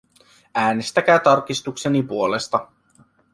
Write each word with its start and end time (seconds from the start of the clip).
Äänestäkää 0.55 1.19
tarkistukseni 1.19 2.03
puolesta. 2.03 2.67